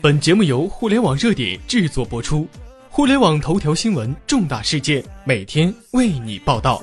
[0.00, 2.46] 本节目由互联网热点制作播出，
[2.88, 6.82] 互联网头条新闻，重大事件，每天为你报道。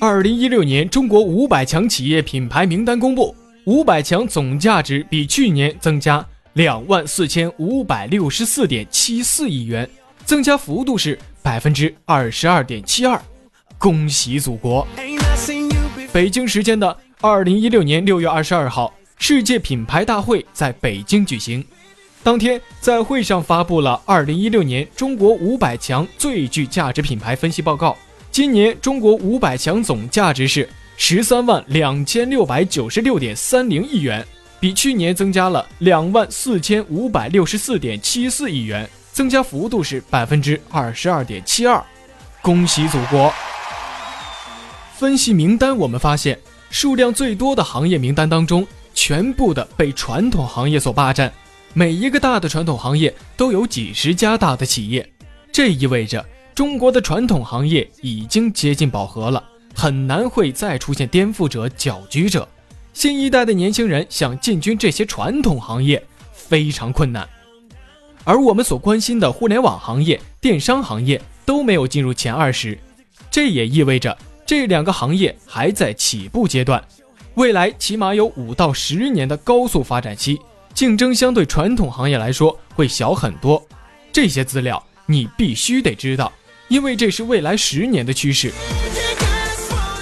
[0.00, 9.88] 二零一六年中国五百强企业品牌名单公布，五百强总价值比去年增加两万四千五百六十四点七四亿元，
[10.24, 13.20] 增加幅度是百分之二十二点七二，
[13.78, 14.86] 恭喜祖国！
[16.12, 18.92] 北京时间的二零一六年六月二十二号。
[19.16, 21.64] 世界品牌大会在北京举行，
[22.22, 27.96] 当天在会上发布了二零一六年中国五百强最具价值品牌分析报告。
[28.30, 30.68] 今年中国五百强总价值是
[30.98, 34.22] 十三万两千六百九十六点三零亿元，
[34.60, 41.82] 比去年增加了两万四千五百六十四点七四亿元，增加幅度是百分之二十二点七二。
[42.42, 43.32] 恭喜祖国！
[44.98, 46.38] 分析名单，我们发现
[46.74, 48.66] 数量最多的行业名单当中。
[48.94, 51.32] 全部的被传统行业所霸占，
[51.72, 55.08] 每一个大的传统行业都有几十家大的企业，
[55.52, 59.42] 这意味着中国的传统行业已经接近饱和了，
[59.74, 62.48] 很难会再出现颠覆者、搅局者。
[62.92, 67.28] 新一代的年轻人想进军这些传统行业非常困难，
[68.22, 72.78] 而我们所关心的互联网行业、电商行业都没有进入前二十，
[73.30, 76.82] 这也意味着这两个行业还在起步阶段。
[77.34, 80.38] 未来起码有五到十年的高速发展期，
[80.72, 83.60] 竞争相对传统行业来说会小很多。
[84.12, 86.32] 这些资料你必须得知道，
[86.68, 88.52] 因为这是未来十年的趋势。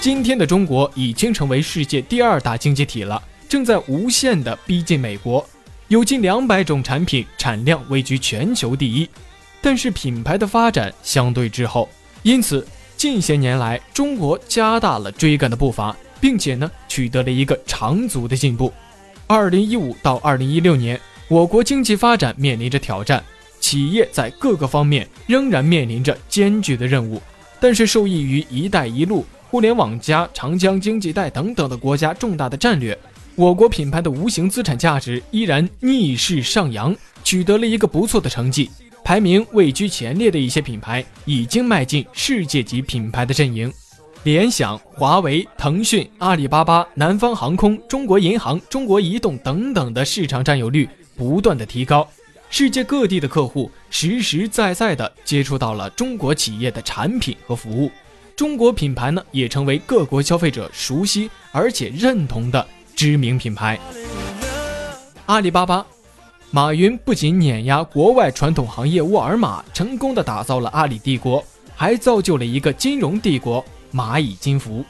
[0.00, 5.46] 今天的中国已经成为世界第二大经济体了，正在无限的逼近美国，
[5.88, 9.08] 有近两百种产品产量位居全球第一，
[9.60, 11.88] 但是品牌的发展相对滞后，
[12.22, 12.66] 因此
[13.00, 15.96] 近些年来中国加大了追赶的步伐。
[16.20, 18.70] 并且呢，取得了一个长足的进步。
[19.26, 23.24] 二零一五到二零一六年，我国经济发展面临着挑战，
[23.58, 27.22] 企业在各个方面仍然面临着艰巨的任务。
[27.58, 32.98] 但是，受益于“一带一路”、互联网加、长江经济带等等的国家重大的战略，
[33.40, 38.70] 我国品牌的无形资产价值依然逆势上扬，取得了一个不错的成绩。
[39.02, 43.72] 排名位居前列的一些品牌，已经迈进世界级品牌的阵营。
[44.24, 50.86] 联想、华为、腾讯、阿里巴巴、南方航空、中国银行、中国移动等等的市场占有率
[51.16, 52.06] 不断的提高，
[52.50, 57.90] 世界各地的客户实实在在的接触到了中国企业的产品和服务，
[58.36, 62.68] 中国品牌呢也成为各国消费者熟悉而且认同的
[63.00, 63.80] 知名品牌。
[65.24, 65.86] 阿里巴巴，
[66.50, 71.42] 马云不仅碾压国外传统行业沃尔玛，成功的打造了阿里帝国，
[71.74, 73.64] 还造就了一个金融帝国。
[73.90, 74.84] 蚂蚁金服，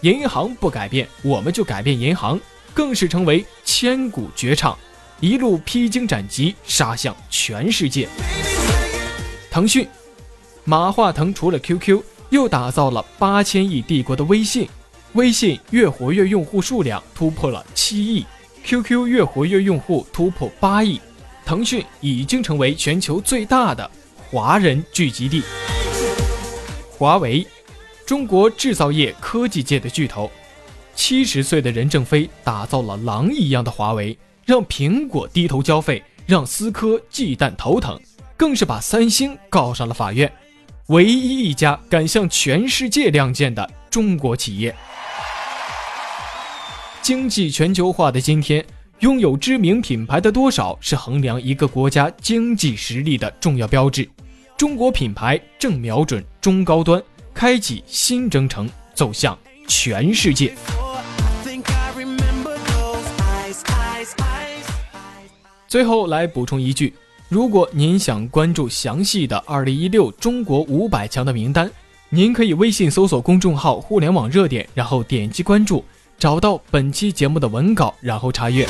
[0.00, 2.40] 银行不改变，我们就改变银行，
[2.72, 4.74] 更是成为千古绝唱，
[5.20, 8.08] 一路披荆斩棘，杀向全世界。
[9.50, 9.86] 腾讯，
[10.64, 14.66] 马化腾除了 QQ，又打造了八千亿帝国的微信，
[15.14, 18.24] 微信月活跃用户数量突破了七亿
[18.64, 20.98] ，QQ 月活跃用户突破八亿，
[21.44, 23.90] 腾讯已经成为全球最大的
[24.30, 25.42] 华人聚集地。
[26.90, 27.46] 华为。
[28.04, 30.30] 中国制造业科技界的巨头，
[30.94, 37.98] 七十岁的任正非打造了狼一样的华为，让苹果低头交费，让思科忌惮头疼，
[38.36, 40.30] 更是把三星告上了法院。
[40.88, 44.74] 唯一一家敢向全世界亮剑的中国企业。
[47.00, 48.64] 经济全球化的今天，
[48.98, 54.08] 拥有知名品牌的多少是衡量一个国家经济实力的重要标志。
[54.56, 57.02] 中国品牌正瞄准中高端。
[57.34, 60.52] 开启新征程，走向全世界。
[65.66, 66.92] 最后来补充一句：
[67.32, 71.70] 如果您想关注详细的2016中国五百强的名单，
[72.10, 75.82] 您可以微信搜索公众号“互联网热点”，然后点击关注，
[76.18, 78.68] 找到本期节目的文稿，然后查阅。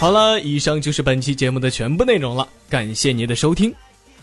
[0.00, 3.72] 好了，以上就是本期节目的全部内容了，感谢您的收听。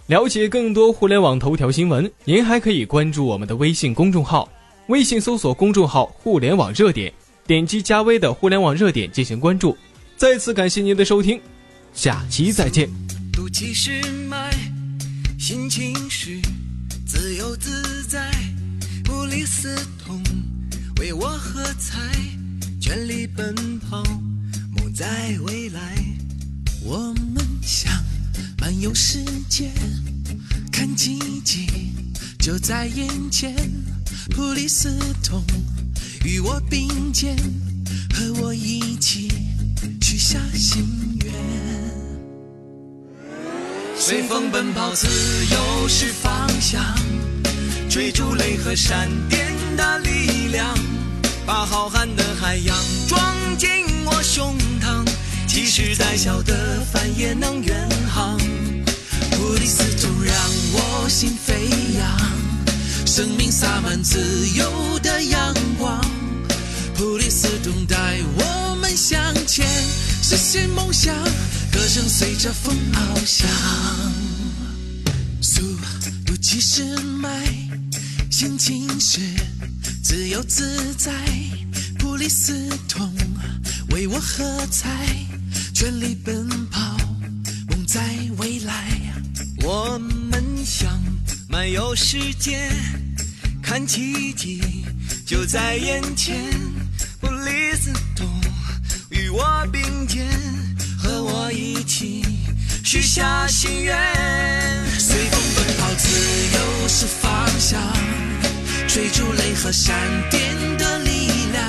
[0.07, 4.49] 了解更多互联网头条新闻，您还可以关注我们的微信公众号，
[4.87, 7.09] 微信搜索公众号“互联网热点”，
[7.47, 9.77] 点击加微的“互联网热点”进行关注。
[10.17, 11.39] 再次感谢您的收听，
[11.93, 12.89] 下期再见。
[15.37, 16.39] 心情是
[17.05, 18.31] 自由自在，
[19.03, 20.21] 不离死痛，
[20.99, 21.99] 为我喝彩，
[22.79, 24.03] 全力奔跑，
[24.77, 25.81] 梦在未来，
[26.83, 27.91] 我们想。
[28.59, 29.71] 漫游世界，
[30.71, 31.67] 看奇迹
[32.37, 33.55] 就在眼前。
[34.29, 35.43] 普利司通
[36.23, 37.35] 与我并肩，
[38.13, 39.18] 和我一起
[44.09, 45.07] 随风奔跑，自
[45.51, 46.83] 由是方向，
[47.87, 50.67] 追逐雷和闪电的力量，
[51.45, 52.75] 把浩瀚的海洋
[53.07, 53.21] 装
[53.55, 53.69] 进
[54.05, 55.05] 我胸膛，
[55.45, 58.35] 即使再小的帆也能远航。
[59.29, 60.35] 普利司通让
[60.73, 61.69] 我心飞
[61.99, 63.05] 扬。
[63.05, 64.19] 生命洒满自
[64.55, 66.01] 由的阳光，
[66.95, 67.95] 普利司通带
[68.39, 69.67] 我们向前，
[70.23, 71.13] 实现梦想，
[71.89, 73.49] 声随着风翱翔。
[75.41, 75.59] 速
[76.23, 77.43] 度七十迈，
[78.29, 79.19] 心情是
[80.03, 81.11] 自由自在，
[81.97, 83.11] 普利斯通
[83.89, 84.87] 为我喝彩，
[85.73, 86.95] 全力奔跑，
[87.69, 87.99] 梦在
[88.37, 88.87] 未来，
[89.63, 90.87] 我们想。
[91.49, 92.69] 漫游世界，
[93.63, 94.61] 看奇迹
[95.25, 96.35] 就在眼前。
[97.19, 98.29] 普利斯通
[99.09, 99.78] 与我比，
[101.51, 102.23] 一起
[102.83, 103.97] 许下心愿。
[104.97, 106.07] 随风奔跑，自
[106.53, 107.79] 由是方向，
[108.87, 109.95] 追逐雷和闪
[110.29, 111.63] 电的力量，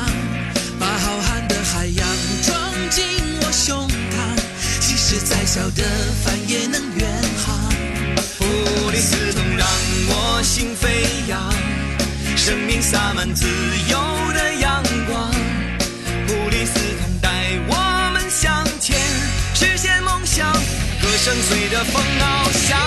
[0.78, 2.06] 把浩瀚的海洋
[2.42, 2.58] 装
[2.90, 3.04] 进
[3.42, 4.36] 我胸膛，
[4.80, 5.82] 即使再小的
[6.24, 7.08] 帆也能远
[7.44, 7.72] 航。
[8.38, 9.66] 普利司通让
[10.08, 11.52] 我心飞扬，
[12.36, 13.46] 生命洒满自
[13.88, 13.98] 由
[14.32, 14.79] 的阳
[21.80, 22.78] 的风翱翔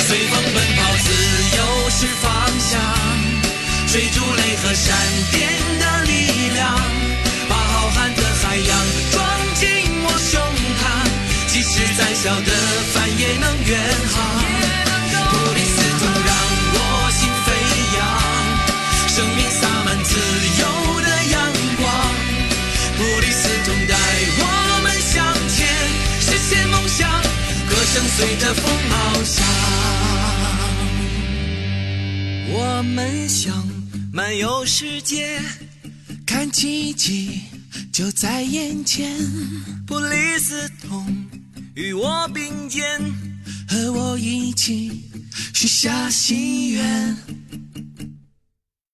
[0.00, 1.12] 随风奔跑自
[1.56, 2.80] 由是方向
[3.86, 4.96] 追逐雷和闪
[5.30, 5.63] 电。
[12.24, 12.50] 小的
[12.94, 13.78] 帆也能远
[14.08, 14.16] 航。
[15.28, 16.32] 普利司通让
[16.72, 16.76] 我
[17.12, 17.46] 心飞
[17.98, 18.00] 扬，
[19.10, 20.16] 生命洒满自
[20.58, 20.64] 由
[21.02, 21.36] 的阳
[21.76, 21.84] 光。
[22.96, 23.92] 普利司通带
[24.40, 24.42] 我
[24.82, 25.12] 们向
[25.54, 25.68] 前，
[26.18, 27.06] 实现梦想，
[27.68, 28.92] 歌声随着风翱
[29.26, 29.44] 翔。
[32.54, 33.52] 我们想。
[34.14, 35.42] 漫游世界，
[36.24, 37.42] 看奇迹
[37.92, 39.14] 就在眼前。
[39.86, 41.04] 普利司通
[41.74, 43.00] 与我并肩，
[43.68, 45.10] 和我一起
[45.52, 47.16] 许下心愿。